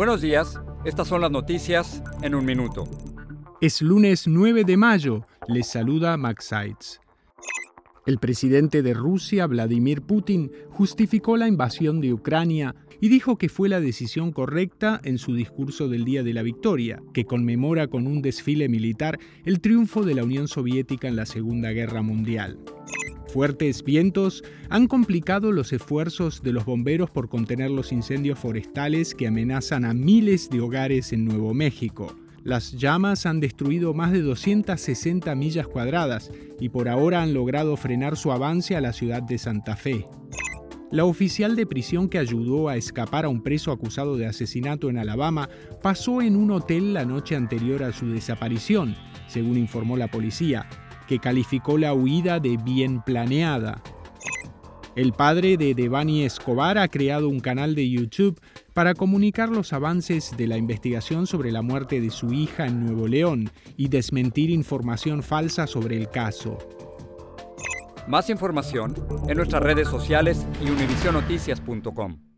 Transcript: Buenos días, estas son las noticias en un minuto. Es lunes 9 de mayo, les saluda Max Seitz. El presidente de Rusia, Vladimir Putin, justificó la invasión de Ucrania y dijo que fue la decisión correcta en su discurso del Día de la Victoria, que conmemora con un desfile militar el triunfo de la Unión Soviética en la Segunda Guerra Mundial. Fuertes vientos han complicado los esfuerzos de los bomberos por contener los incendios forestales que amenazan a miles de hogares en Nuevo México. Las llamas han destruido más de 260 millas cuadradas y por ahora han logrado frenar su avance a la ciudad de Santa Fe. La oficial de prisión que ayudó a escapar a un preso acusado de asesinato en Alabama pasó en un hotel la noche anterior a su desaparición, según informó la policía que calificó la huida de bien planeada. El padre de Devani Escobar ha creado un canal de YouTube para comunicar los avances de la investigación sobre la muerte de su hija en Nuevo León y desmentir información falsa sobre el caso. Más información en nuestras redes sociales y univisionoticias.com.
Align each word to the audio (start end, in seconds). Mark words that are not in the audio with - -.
Buenos 0.00 0.22
días, 0.22 0.58
estas 0.86 1.08
son 1.08 1.20
las 1.20 1.30
noticias 1.30 2.02
en 2.22 2.34
un 2.34 2.46
minuto. 2.46 2.84
Es 3.60 3.82
lunes 3.82 4.26
9 4.26 4.64
de 4.64 4.78
mayo, 4.78 5.26
les 5.46 5.66
saluda 5.66 6.16
Max 6.16 6.46
Seitz. 6.46 7.00
El 8.06 8.16
presidente 8.16 8.80
de 8.80 8.94
Rusia, 8.94 9.46
Vladimir 9.46 10.00
Putin, 10.00 10.52
justificó 10.70 11.36
la 11.36 11.48
invasión 11.48 12.00
de 12.00 12.14
Ucrania 12.14 12.74
y 12.98 13.10
dijo 13.10 13.36
que 13.36 13.50
fue 13.50 13.68
la 13.68 13.78
decisión 13.78 14.32
correcta 14.32 15.02
en 15.04 15.18
su 15.18 15.34
discurso 15.34 15.90
del 15.90 16.06
Día 16.06 16.22
de 16.22 16.32
la 16.32 16.42
Victoria, 16.42 17.02
que 17.12 17.26
conmemora 17.26 17.88
con 17.88 18.06
un 18.06 18.22
desfile 18.22 18.70
militar 18.70 19.18
el 19.44 19.60
triunfo 19.60 20.02
de 20.02 20.14
la 20.14 20.24
Unión 20.24 20.48
Soviética 20.48 21.08
en 21.08 21.16
la 21.16 21.26
Segunda 21.26 21.72
Guerra 21.72 22.00
Mundial. 22.00 22.58
Fuertes 23.32 23.84
vientos 23.84 24.42
han 24.70 24.88
complicado 24.88 25.52
los 25.52 25.72
esfuerzos 25.72 26.42
de 26.42 26.52
los 26.52 26.64
bomberos 26.64 27.10
por 27.10 27.28
contener 27.28 27.70
los 27.70 27.92
incendios 27.92 28.40
forestales 28.40 29.14
que 29.14 29.28
amenazan 29.28 29.84
a 29.84 29.94
miles 29.94 30.50
de 30.50 30.60
hogares 30.60 31.12
en 31.12 31.26
Nuevo 31.26 31.54
México. 31.54 32.16
Las 32.42 32.72
llamas 32.72 33.26
han 33.26 33.38
destruido 33.38 33.94
más 33.94 34.10
de 34.10 34.22
260 34.22 35.32
millas 35.36 35.68
cuadradas 35.68 36.32
y 36.58 36.70
por 36.70 36.88
ahora 36.88 37.22
han 37.22 37.32
logrado 37.32 37.76
frenar 37.76 38.16
su 38.16 38.32
avance 38.32 38.74
a 38.74 38.80
la 38.80 38.92
ciudad 38.92 39.22
de 39.22 39.38
Santa 39.38 39.76
Fe. 39.76 40.08
La 40.90 41.04
oficial 41.04 41.54
de 41.54 41.66
prisión 41.66 42.08
que 42.08 42.18
ayudó 42.18 42.68
a 42.68 42.76
escapar 42.76 43.26
a 43.26 43.28
un 43.28 43.44
preso 43.44 43.70
acusado 43.70 44.16
de 44.16 44.26
asesinato 44.26 44.90
en 44.90 44.98
Alabama 44.98 45.48
pasó 45.82 46.20
en 46.20 46.34
un 46.34 46.50
hotel 46.50 46.94
la 46.94 47.04
noche 47.04 47.36
anterior 47.36 47.84
a 47.84 47.92
su 47.92 48.08
desaparición, 48.08 48.96
según 49.28 49.56
informó 49.56 49.96
la 49.96 50.08
policía 50.08 50.66
que 51.10 51.18
calificó 51.18 51.76
la 51.76 51.92
huida 51.92 52.38
de 52.38 52.56
bien 52.56 53.02
planeada. 53.02 53.82
El 54.94 55.12
padre 55.12 55.56
de 55.56 55.74
Devani 55.74 56.22
Escobar 56.22 56.78
ha 56.78 56.86
creado 56.86 57.28
un 57.28 57.40
canal 57.40 57.74
de 57.74 57.90
YouTube 57.90 58.40
para 58.74 58.94
comunicar 58.94 59.48
los 59.48 59.72
avances 59.72 60.36
de 60.36 60.46
la 60.46 60.56
investigación 60.56 61.26
sobre 61.26 61.50
la 61.50 61.62
muerte 61.62 62.00
de 62.00 62.10
su 62.10 62.32
hija 62.32 62.64
en 62.64 62.86
Nuevo 62.86 63.08
León 63.08 63.50
y 63.76 63.88
desmentir 63.88 64.50
información 64.50 65.24
falsa 65.24 65.66
sobre 65.66 65.96
el 65.96 66.08
caso. 66.10 66.58
Más 68.06 68.30
información 68.30 68.94
en 69.26 69.36
nuestras 69.36 69.64
redes 69.64 69.88
sociales 69.88 70.46
y 70.64 70.70
univisionoticias.com. 70.70 72.29